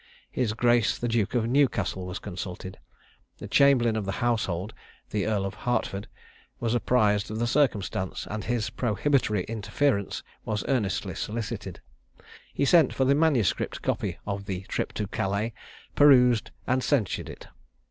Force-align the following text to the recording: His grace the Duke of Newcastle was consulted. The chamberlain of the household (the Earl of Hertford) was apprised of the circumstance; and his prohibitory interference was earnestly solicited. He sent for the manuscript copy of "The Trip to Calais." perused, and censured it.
His 0.31 0.53
grace 0.53 0.97
the 0.97 1.07
Duke 1.07 1.35
of 1.35 1.45
Newcastle 1.47 2.07
was 2.07 2.17
consulted. 2.17 2.79
The 3.37 3.47
chamberlain 3.47 3.95
of 3.95 4.05
the 4.05 4.13
household 4.13 4.73
(the 5.11 5.27
Earl 5.27 5.45
of 5.45 5.53
Hertford) 5.53 6.07
was 6.59 6.73
apprised 6.73 7.29
of 7.29 7.37
the 7.37 7.45
circumstance; 7.45 8.25
and 8.27 8.43
his 8.45 8.71
prohibitory 8.71 9.43
interference 9.43 10.23
was 10.43 10.65
earnestly 10.67 11.13
solicited. 11.13 11.81
He 12.51 12.65
sent 12.65 12.95
for 12.95 13.05
the 13.05 13.13
manuscript 13.13 13.83
copy 13.83 14.17
of 14.25 14.45
"The 14.45 14.61
Trip 14.61 14.91
to 14.93 15.05
Calais." 15.05 15.53
perused, 15.95 16.49
and 16.65 16.83
censured 16.83 17.29
it. 17.29 17.47